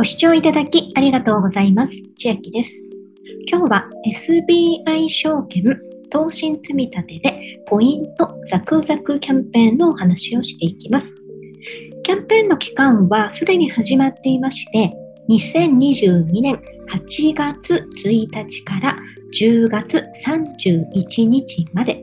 [0.00, 1.92] ご視聴いただきありがとうございます。
[2.18, 2.72] 千秋です。
[3.46, 5.62] 今日は SBI 証券
[6.08, 11.22] 投信積み立てでポイントザクザクキャンペーンのお話をしていきます。
[12.02, 14.90] キャンペーンの期間はすでに始まっていまして、
[15.28, 16.54] 2022年
[16.88, 18.98] 8月1日から
[19.38, 22.02] 10月31日まで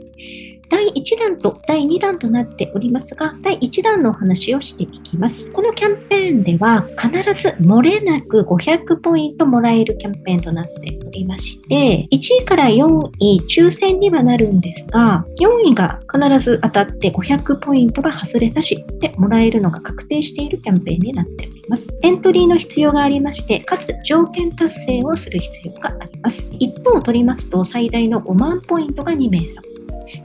[0.69, 5.49] 第1弾と第2弾となっておりますが、第1弾のお話をしていきます。
[5.51, 7.11] このキャンペーンでは必
[7.41, 21.97] ず漏れなく500ポイントもらえるキャンペーンとなっておりまして、1位から4位抽選にはなるんですが、4位が必ず当たって500ポイントが外れなしでもらえるのが確定しているキャンペーンになっております。
[22.01, 26.49] エントリーの必要がありまして、かつ条件達成をする必要があります。
[26.59, 29.66] 一方を取りますと最大の5万ポイントが2名様。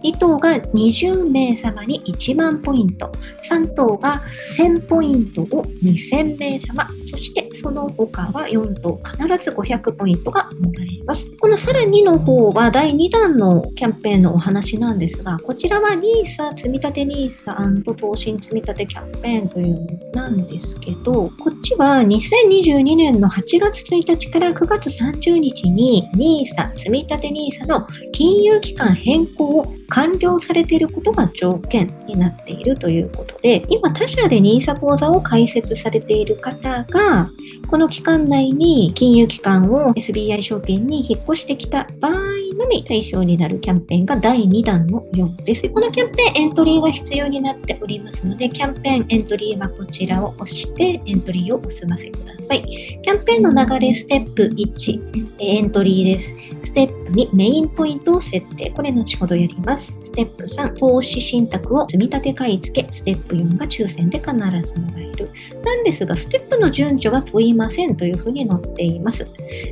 [0.02, 3.10] 2等が20名様に1万ポイント、
[3.48, 4.22] 3等が
[4.56, 11.30] 1000ポイントを2000名様、そしてその他は4等必ず500ポイントがもらえます。
[11.38, 37.30] このさらにの方は第2弾のキャンペーンのお話なんですが、こちらは NISA 積立 NISA& 投資積立キャンペーンというものなんですけど、こっちは2022年の8月1日から9月30日に NISA 積立 NISA の金融機関変更を完了されていることが条件になっているということで、今他社で NISA 講座を開設されている方が、が
[37.68, 45.68] この期間内に金融機関を SBI 証券に引っ越してきた場合のみ対象になるキャンペーンが第2弾のようです。
[45.70, 52.62] このキャンペーンエントリーが必要になっておりますので、キャンペーンエントリーはこちらを押してエントリーをお済ませください。
[53.02, 56.36] キャンペーンの流れステップ1、エントリーです。
[56.62, 58.70] ステップ2、メインポイントを設定。
[58.70, 60.06] これ後ほどやります。
[60.06, 62.92] ステップ3、投資信託を積み立て買い付け。
[62.92, 65.28] ステップ4が抽選で必ずもらえる。
[65.64, 69.26] なんですが、ステップの順序は問いませんというふうに載っています。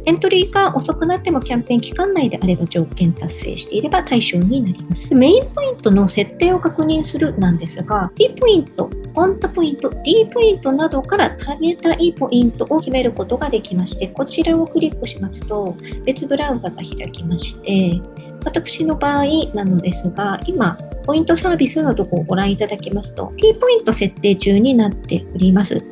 [0.04, 5.14] エントリーが遅くなってもキャンペーン期間内であれば条件達成していれば対象になります。
[5.14, 15.59] メインポイントの設定を確認するなんですが、T ポイント、ポンタポイント、D ポイントなどから貯めたいポイントを決めることができまして、こちらをクリックしますと、
[16.04, 18.00] 別ブラウザが開きまして、
[18.44, 25.82] 私の場合なのですが、今、ポイントサービスのとこをご覧いただきますと、T ポイント設定中になっております。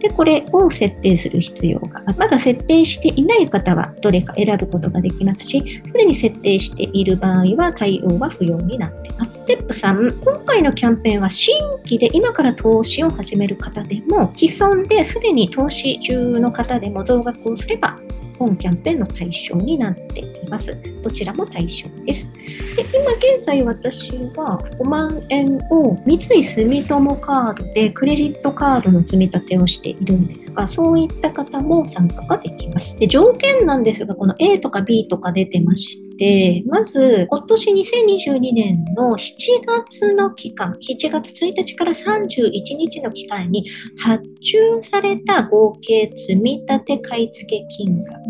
[0.00, 9.38] で、これを設定する必要が、まだ設定していない方はどれか選ぶことができますし、すでに設定している場合は対応は不要になってます。
[9.38, 17.96] ステップ3、今回のキャンペーンは新規で今から投資を始める方でも、既存ですでに投資中の方でも増額をすれば
[18.38, 20.76] 本キャンペーンの対象になっています。
[21.02, 22.28] どちらも対象です。
[22.76, 32.96] で今現在私は5万円を三井住友カードでクレジットカードの積み立てをしているんですが、そういった方も参加ができます。
[32.98, 48.27] で条件なんですが、この A とか B とか出てまして、まず今年2022年の7月の期間、7月1日から31日の期間に発注された合計積立買付金額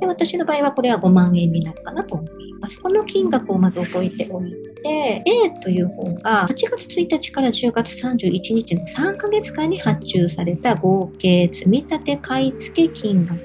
[0.00, 2.80] で私の場合はこれは5万円になるかなと思います。
[2.80, 4.52] この金額をまず覚えておい
[4.82, 13.38] て、A という方が8月1日から10月31日の3ヶ月間に発注された合計積立買い付け金額。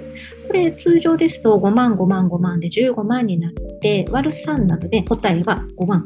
[0.47, 6.05] これ通常ですと5万5万5万で15万になって割る3なので答えは5万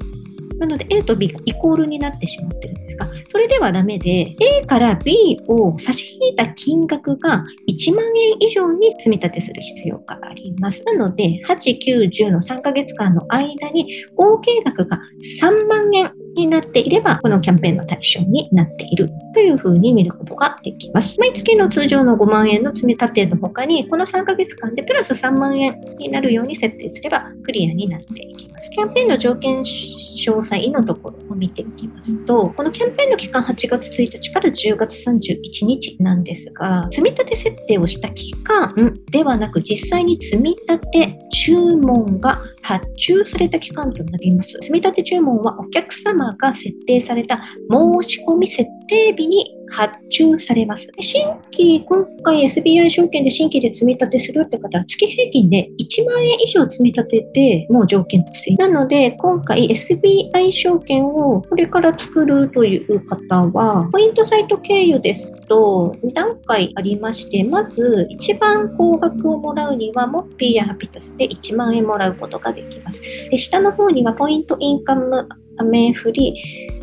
[0.59, 10.83] なので A と B イコールになってしまってるんですが、それではダメで、A から B を差し引いた金額が1万円以上に積み立てする必要があります。
[10.83, 14.99] なので、8、9、10の3ヶ月間の間に合計額が
[15.41, 21.19] 3万円になっていれば、このキャンペーンの対象になっているというふうに見ることができます。
[21.19, 28.69] 毎月の通常の5万円の積み立ての他に、この3ヶ月間でプラス3万円になるように設定すればクリアになっていきます。
[28.71, 38.73] キャンペーンの条件詳細のところを見ていきますと、このキャンペーンの期間8月1日から10月31日なんですが、積み立て設定をした期間
[39.11, 44.57] ではなく、実際に積み立て注文が発注された期間となります。
[44.61, 50.87] 積立注文はお客様が設定された申し込み設定日に発注されます。
[50.99, 58.55] 新規、今回 SBI 証券で新規で積み立てするって方は月平均で1万円以上積み立ててもう条件達成。
[58.55, 73.01] なので、今回 SBI 証券をこれから作るという方は、ポイントサイト経由ですと2段階ありまして、まず一番高額をもらうには、モッピーやハピタスで1万円もらうことができます。
[73.29, 75.27] で、下の方にはポイントインカム
[75.57, 76.33] 雨降り、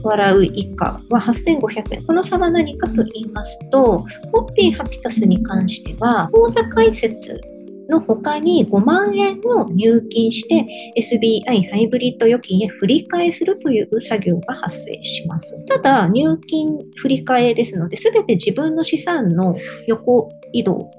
[0.02, 2.04] 笑う以下は8500円。
[2.04, 7.40] この差は何かと言いますと、ホッピーハピタスに関しては、口座開設
[7.88, 10.66] の他に5万円を入金して
[10.96, 15.56] SBI ハイブリッド預金へ振り替えするという作業が発生します。
[15.66, 19.56] ただ、入金振り替えですので、すべて自分の資産の
[19.86, 20.90] 横移動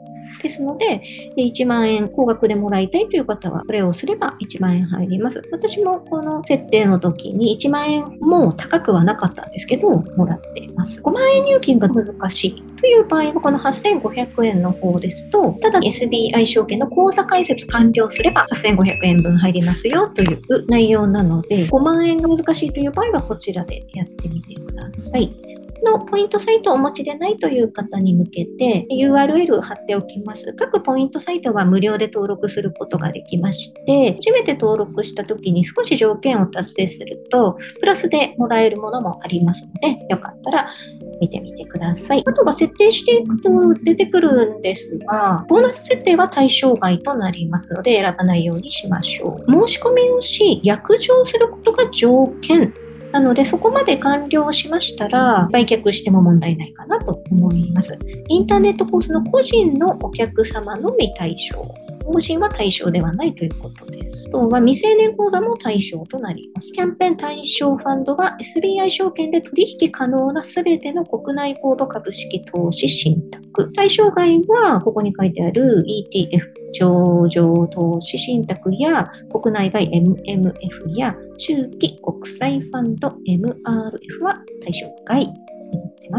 [0.45, 1.01] ですので、
[1.37, 5.41] 1万円高額でもらいたいという方は、これをすれば1万円入ります。
[5.51, 11.01] 私もこの設定の時に1万円も高くはなかったんですけど、もらっています。
[11.01, 25.54] 5万円入金が難しいという場合は、この8500円の方ですと、ただ SBI 証券の口座開設完了すれば8500円分入りますよという内容なので、5万円が難しいという場合はこちらでやってみてください。
[25.83, 30.53] のポイントサイトをお持ちでないという方に向けて URL 貼っておきます。
[30.53, 40.69] 各ポイントサイトは無料で登録することができまして、初めて登録した時に少し条件を達成すると、プラスでもらえるものもありますので、よかったら
[41.19, 42.23] 見てみてください。
[42.25, 43.49] あとは設定していくと
[43.83, 49.67] 出てくるんですが、ボーナス設定は対象外となりますので選ばないようにしましょう。
[49.67, 52.73] 申し込みをし、約定することが条件
[53.15, 57.97] なので、そこまで完了しましたら、売却しても問題ないかなと思います。
[58.27, 61.84] インターネットコースの個人のお客様のみ対象。
[62.05, 64.29] 法人は対象ではないということです。
[64.29, 66.71] とは未成年口座も対象となります。
[66.71, 73.71] キャンペーン対象ファンドは SBI 証券で取引可能なすべての国内コード株式投資信託。
[73.73, 85.33] 対象外は、ここに書いてある ETF 上場投資信託や国内外 MMF や中期国際ファンド MRF は対象外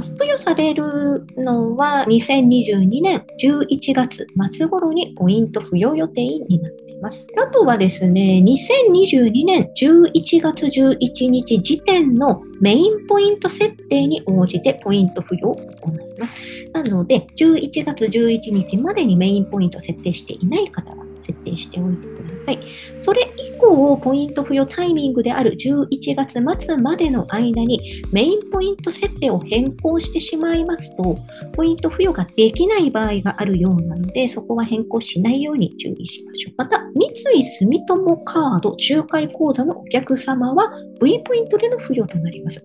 [0.00, 7.26] 付与されるのは2022年11月末頃にポイント付与予定になっています。
[7.36, 16.36] あとはですね、2022年11月11日時点のメインポイント設定に応じてポイント付与を行います。
[16.72, 22.60] なので、11月11日までにメインポイント設定していない方は設定しておいてください。
[23.00, 31.18] それ以降、ポイント付与タイミングである11月末までの間にメインポイント設定を変更してしまいますと、
[31.52, 36.54] ポイント付与ができない場合があるようなので、そこは変更しないように注意しましょう。
[36.58, 37.06] また、三
[37.38, 40.70] 井住友カード仲介口座のお客様は
[41.02, 42.64] V ポイントでの付与となります。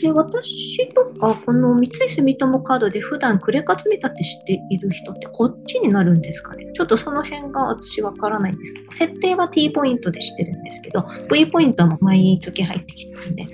[0.00, 6.67] で私とか、この三井住友カードで普段クレカ積み立てしている人ってこっちになるんですかね？
[6.78, 13.48] ちょっとその辺が私わからないんですけど、設定は T ポイントでしてるんですけど、V ポイントも毎月入ってきたんで、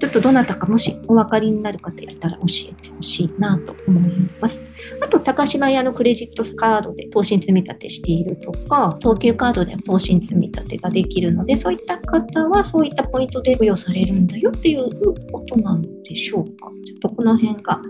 [0.00, 4.64] ちょっとどなたかもしお分かりになる方いたら教えてほしいなと思います。
[5.00, 14.90] あと、高島屋のクレジットカードで投資積み立てしているとか、東急カードで投資積み立てができるので、そういった方はそういったポイントで付与されるんだよっていう
[15.30, 16.70] ことなのでしょうか？
[16.84, 17.80] ちょっとこの辺が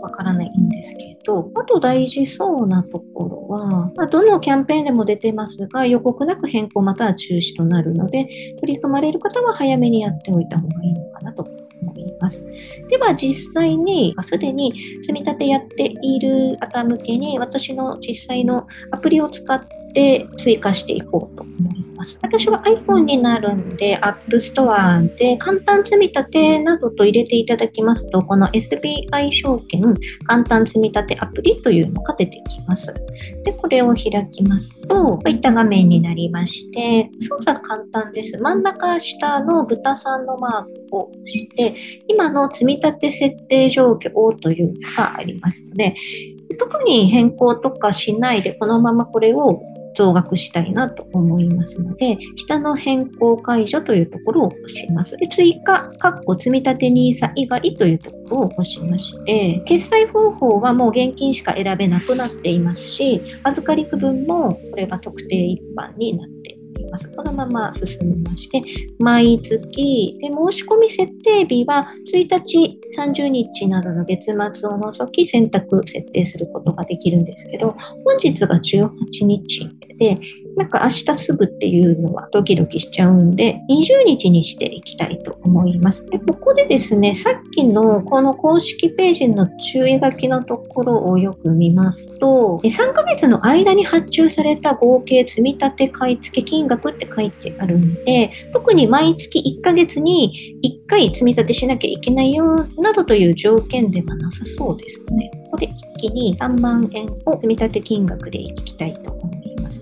[0.00, 8.28] わからないんですけど、あと大事そうなところは、まあ、どのキャンペーンでも出てますが、予告なく変更または中止となるので、
[8.60, 12.46] 取り組まれる方は早めにやっておいた方がいいのかなと思います。
[12.88, 14.72] では実際に、すでに
[15.02, 19.60] 積み立てやっている方向けに、私の実際のアプリを使っ
[19.92, 21.87] て追加していこうと思います。
[21.98, 22.18] ます。
[22.22, 29.82] 私は iPhone になるんで、App Store で簡単積み立てなどと入れていただきますと、この SBI 証券
[30.26, 32.94] 簡単積み立てアプリというのが出てきます。
[33.44, 38.38] で、これを開きますと、こういった画面になりまして、操作簡単です。
[38.38, 41.74] 真ん中下の豚さんのマークを押して、
[42.06, 45.96] 今の積み立て設定状況というのがありますので、
[46.58, 49.62] 特に変更とかしないで、このままこれを
[49.98, 55.16] 増額したいなと思いますので、下の変更解除というところを押します。
[55.16, 66.57] で追加、かっこ積立 NISA 以外というところを押しまして、決済方法はもう現金しか選べなくなっていますし、預かり区分もこれが特定一般になっています。
[67.16, 68.62] このまま進みまして、
[68.98, 79.68] 毎月、で、申し込み設定日は1日、30日などの月末を除き選択設定することができるんですけど、本日が18日
[79.98, 80.18] で、
[80.58, 86.04] なんか明日すぐっていうのはドキドキしちゃうんで、20日にしていきたいと思います。
[86.06, 105.30] で、ここでですね、さっきのこの公式ページの注意書きのところをよく見ますと、3ヶ月の間に発注された合計積立買付金額って書いてあるんで、特に毎月1ヶ月に1回積み立てしなきゃいけないよなどという条件ではなさそうですね。
[105.44, 109.37] ここで一気に3万円を積立金額でいきたいと思います。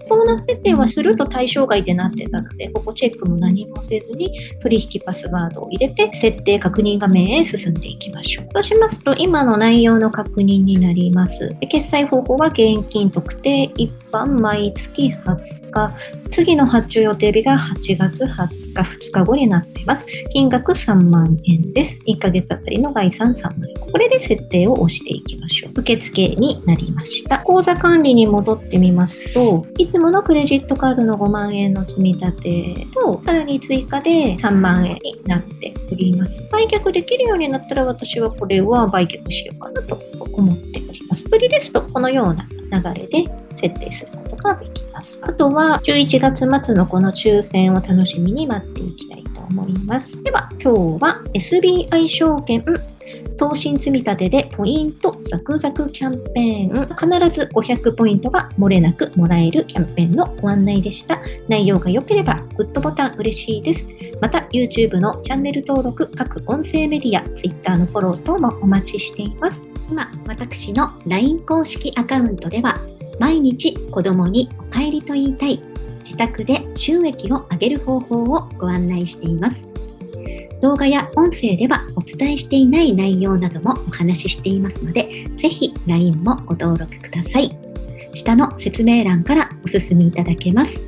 [0.08, 8.48] ボーナス設定はすると対象外でなってたので、ここチェックも何もせずに取引パスワードを入れて設定確認画面へ進んでいきましょう。
[8.54, 11.54] そうしますと今の内容の確認になります。
[11.68, 15.94] 決済方法は現金特定一般毎月20日。
[16.36, 20.06] 次の発注予定日が8月20日、2日後になっています。
[20.34, 21.98] 金額3万円です。
[22.06, 23.74] 1ヶ月あたりの概算3万円。
[23.90, 25.72] これで設定を押していきましょう。
[25.76, 27.38] 受付になりました。
[27.38, 36.46] 口座管理に戻ってみますと、いつものクレジットカードの5万円の積み立てと、さらに追加で3万円になっております。
[36.52, 39.98] 売却できるようになったら私はこれは売却しようかなと
[40.34, 41.26] 思っております。
[41.32, 42.46] 売りですとこのような
[42.82, 43.24] 流れで
[43.56, 45.20] 設定することができますます。
[45.24, 50.22] あとは11月末のこの抽選を楽しみに待っていきたいと思います。
[50.22, 52.64] では今日は SBI 証券
[53.38, 61.20] 投信積立でポイントザクザクキャンペーン必ず500ポイントが漏れなくもらえるキャンペーンのご案内でした。
[61.48, 63.86] 内容が良ければグッドボタン嬉しいです。
[64.20, 69.60] また YouTube のチャンネル登録、各音声メディア、Twitter のフォロー等もお待ちしています。
[69.90, 72.74] 今、私の LINE 公式アカウントでは
[73.18, 75.60] 毎日子供にお帰りと言いたい
[76.04, 79.56] 自宅で収益を上げる方法をご案内しています。
[80.62, 87.56] 動画や音声ではお伝えしていない内容などもお話ししていますので、ぜひ LINE もご登録ください。
[88.14, 90.80] 下の説明欄からお進みいただけます。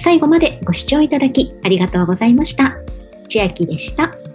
[0.00, 2.76] 最後までご視聴いただきありがとうございました。
[3.28, 4.27] 千秋でした。